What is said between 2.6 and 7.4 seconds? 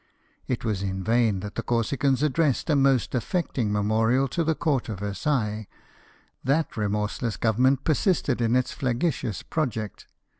a most affecting memorial to the court of Versailles: that remorseless